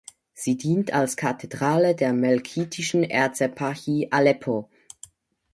Sie 0.33 0.57
dient 0.57 0.93
als 0.93 1.15
Kathedrale 1.15 1.93
der 1.93 2.11
melkitischen 2.11 3.03
Erzeparchie 3.03 4.11
Aleppo. 4.11 4.67